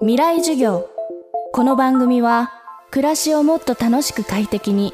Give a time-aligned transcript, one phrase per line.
[0.00, 0.90] 未来授業。
[1.54, 2.52] この番組は
[2.90, 4.92] 暮らしをもっと楽しく快適に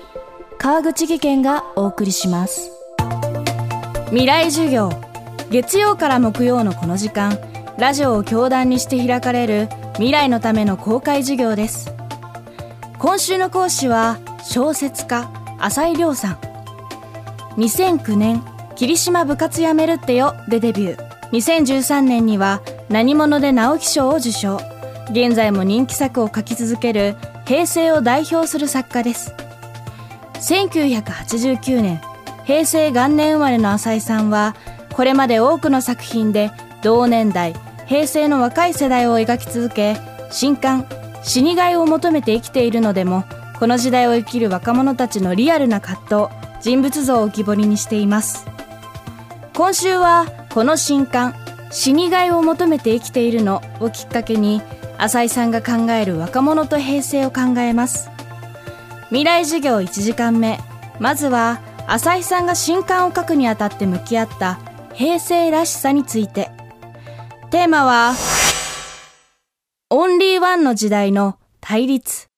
[0.58, 2.70] 川口義賢がお送りします。
[4.10, 4.90] 未来授業。
[5.50, 7.36] 月曜から木曜のこの時間
[7.78, 11.92] ラジオを教壇にして開かれる未来のための公開授業です。
[13.00, 15.28] 今週の講師は小説家
[15.58, 16.34] 浅井亮さん。
[17.56, 18.40] 2009年
[18.76, 21.30] 霧島部活やめるってよでデビュー。
[21.32, 24.60] 2013年には何者で直木賞を受賞。
[25.10, 29.34] 現在も人気作を書き続ける平成を代表する作家です。
[30.34, 32.00] 1989年
[32.44, 34.56] 平成元年生まれの浅井さんは
[34.92, 36.50] これまで多くの作品で
[36.82, 37.54] 同年代
[37.86, 39.96] 平成の若い世代を描き続け
[40.30, 40.86] 新刊
[41.22, 43.24] 死にがいを求めて生きているのでも
[43.58, 48.46] この時代を生きる若者たちのリアルな葛藤人物像を浮き彫りにしています。
[49.54, 51.34] 今週はこの新刊
[51.70, 54.62] 死にがいを求めて生きているのをきっかけに
[55.04, 58.08] 浅井さんが考える若者と平成を考えます。
[59.08, 60.60] 未来授業1時間目。
[61.00, 64.60] まずは浅井さんが新刊を書くにあたって向き合った
[64.94, 66.52] 平成らしさについて。
[67.50, 68.14] テーマは
[69.90, 72.31] オンリーワンの時代の対立。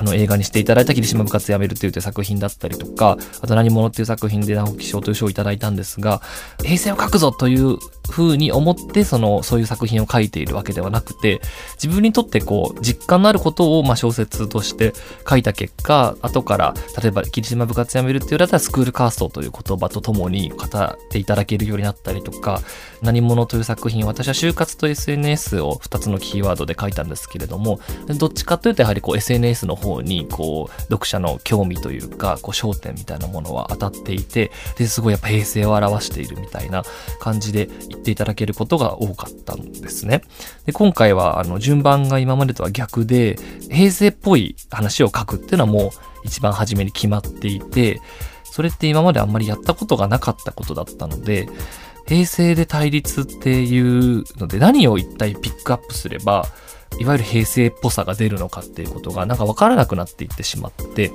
[0.00, 6.22] あの映画にしていただいた霧島部活やめるという作品だったりとか、あと何者っていう作品で直木賞という賞をいただいたんですが、
[6.62, 7.76] 平成を書くぞという
[8.10, 11.40] 風に思って、その、そういう作品を書いているわけではなくて、
[11.82, 14.92] 自分にとってこう、実感のあることを、ま、小説として
[15.28, 22.60] 書いた結果、後から、例えば、霧島部活やめるっていうだったら、スクールカーストという言葉とともに語っていただけるようになったりとか、
[23.02, 27.80] 何者という作品、私は就活と SNS を2つのキーワードで書いたんですけれども、
[28.18, 36.82] どっちかというと、やはりこう、SNS の方方にこう読者の興味というかこう焦点みたいなものは当たっていてですごいやっぱ平成を表しているみたいな
[37.18, 40.22] 感じで言っていただけることが多かったんですね。
[40.66, 43.36] で今回はあの順番が今までとは逆で
[43.70, 45.90] 平成っぽい話を書くっていうのはもう
[46.24, 48.00] 一番初めに決まっていて
[48.44, 51.48] それって今まであんまりやったことがなかったことだったので
[52.06, 56.46] 平成で対立っていうので何を一体ピックアップすれば
[57.00, 61.10] いわゆる平成っぽさが出るのかっていうことがなんかわからなくなっていってしまって、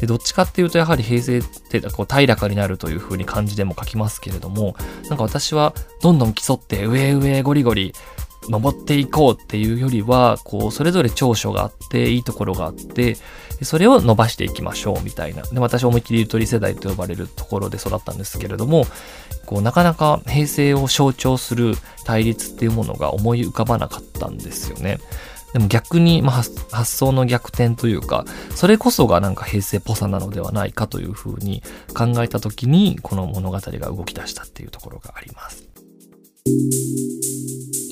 [0.00, 4.74] で、どっちかっていうとやはり平成ってこう平らかになるという風に漢字でも書きますけれども、
[5.08, 7.94] なんか私はどんどん競って上上ゴリゴリ
[8.50, 13.16] 登っていこうっていうよりは、こう、それぞれ長所があって、いいところがあって、
[13.62, 15.42] それを伸ばしていきましょうみたいな。
[15.42, 18.86] で、私思いっきりゆとり世代と呼ばれるところで育ったんですけれども、
[19.46, 21.74] こう、なかなか平成を象徴する
[22.04, 24.98] 対立っていうものが思い浮かばなかったんですよね。
[25.52, 28.24] でも逆に、まあ、発想の逆転というか、
[28.54, 31.62] それこそがなんか平成っぽさなのではないかというふうに
[31.94, 35.68] 考えた時に、この物語が動き出したっていうところがあります。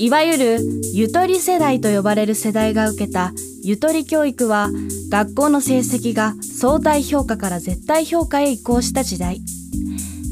[0.01, 0.59] いわゆる
[0.95, 3.33] ゆとり世代と呼ばれる世代が受けた
[3.65, 4.71] ゆとり教育は
[5.11, 9.41] 学校の成績が相対評価から絶対評価へ移行した時代。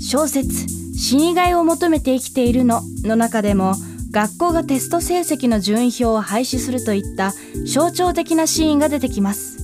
[0.00, 3.74] 小説死にがいを求めて生きているのの中でも
[4.12, 7.32] 学校がテスト成績の順位表を廃止するといった
[7.66, 9.58] 象徴的なシーンが出てきます。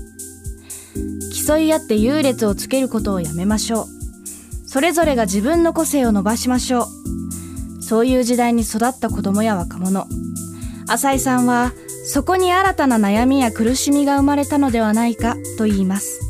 [1.46, 3.86] 競い合って優劣をつけることをやめましょう。
[4.66, 6.88] それぞれが自分の個性を伸ばしましょ
[7.18, 7.21] う。
[7.92, 10.06] そういう時代に育った子供や若者。
[10.88, 11.72] 浅井さんは
[12.06, 16.21] そこに新たな悩みや苦しみが生まれたのではないかと言います。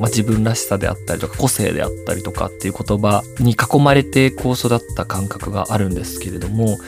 [0.00, 6.78] まあ、自分らしさであったりとか個性であったりとかっていう言葉に囲まれてこう育った感覚があるんですけれどもやっ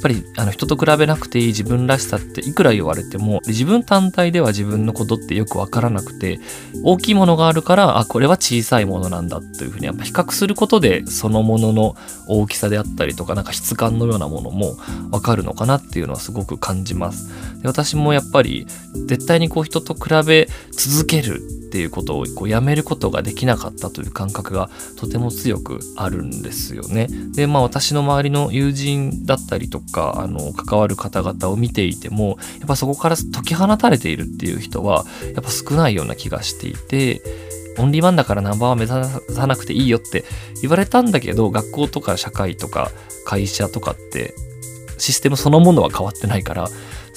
[0.00, 6.38] ぱりあの人と比べなくていい自分らしさっていくら言われても自分単体では自分のことってよくわからなくて
[6.84, 11.96] 大きいものがあるからあこれは小さいものなんだというふうにやっぱ比較することでそのものの
[12.28, 14.76] 大きさであったりとかなんか質感のようなものも
[15.10, 17.28] わかるのかなっていうのはすごく感じます。
[17.62, 18.66] で私もやっぱり
[19.06, 27.06] 絶対にこう人と比べ続けるっていうことをこうやめることができなかったという感覚がとても強くあるんですよね。
[27.32, 37.22] でまあ私の周りの友人だったりとかあの関わる方々を見ていてもやっぱそこから解き放たれているっていう人はやっぱ少ないような気がしていて。
[37.78, 38.92] オンリーワンだからナンバーワン目指
[39.32, 40.24] さなくていいよって
[40.60, 42.90] 言われたんだけど学校とか社会とか
[43.24, 44.34] 会社とかって
[44.98, 46.68] システムそのものは変わってないから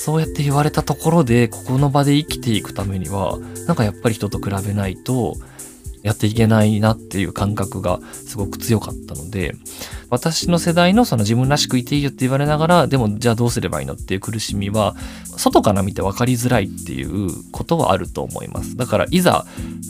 [0.04, 5.38] そうやって言われたところで、ここの場で生きていくためには、なんかやっぱり人と比べないと
[6.02, 9.56] やっていけないなっていう感覚がすごく強かったので、
[10.10, 14.94] 私の世代のその自分らしくいていいよって言われながら、でもじゃあどうすればいいのっていう苦しみは、
[15.38, 18.76] 外から見て分かりづらいっていうことはあると思います。
[18.76, 19.46] だからいざ、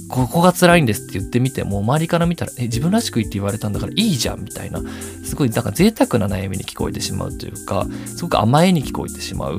[0.09, 4.79] ここが辛いんですって言ってみても、周りから見たら、え、自分らしくいって言われたんだからいいじゃんみたいな、
[5.25, 9.57] すごい、なんか贅沢な悩みに聞こえてしまうというか、すごく甘えに聞こえてしまう。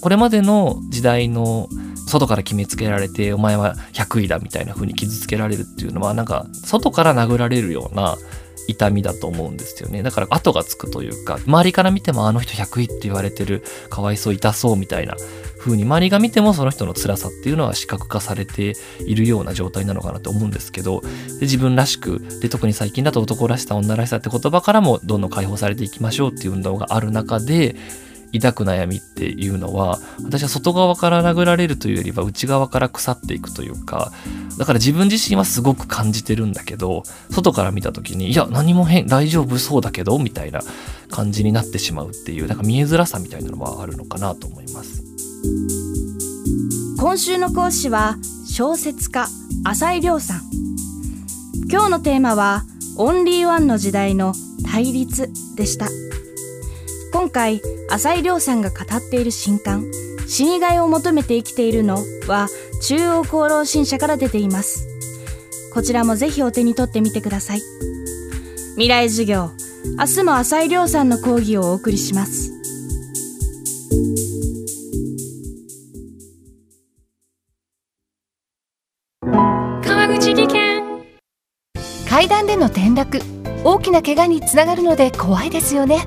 [0.00, 1.68] これまでの時代の
[2.06, 8.16] 外から決めつけられてお前は100位だみたいな風に傷つけられるっていうのはなんか外から殴られるような
[8.68, 10.02] 痛みだと思うんですよね。
[10.02, 15.14] だから後がつくというか、周りから見てもあの人100位って言われてる、かわいそう、痛そうみたいな
[15.58, 18.74] 風に周りが見てもその人の辛さっていうのは視覚化されて
[19.06, 21.08] いるような状態なのかなと思うんですけど、で
[21.42, 27.76] 自分らしく、で特に最近だと男らしさ、女らしさって言葉からもどんどん解放されていきましょうっていう運動がある中で、
[28.32, 34.12] 抱く悩みっていうのは私は外側から殴られるというよりは内側から腐っていくというか
[34.58, 40.60] だから自分自身はすごく感じてるんだけど外から見た時にいや何も変大丈夫そうだけどみたいな
[41.10, 45.02] 感じになってしまうっていうなんか見えづらさみたいなのはあるのかなと思います。
[46.98, 49.28] 今週の講師は小説家
[49.64, 50.40] 浅井亮さん。
[51.70, 52.64] 今日のテーマは
[52.96, 54.32] オンリーワンの時代の
[54.70, 55.88] 対立でした。
[57.12, 59.84] 今回浅井亮さんが語っている新刊
[60.26, 62.48] 「死にがいを求めて生きているの」は
[62.82, 64.86] 中央厚労新社から出ています。
[65.72, 67.62] こちらもぜひお手に取ってみてください。
[68.72, 69.50] 未来授業
[69.98, 72.52] 明日も浅井亮さんの講義をお送りします。
[79.82, 80.82] 川口技研。
[82.08, 83.20] 階段での転落
[83.62, 86.06] 大きな怪我につながるので怖いですよね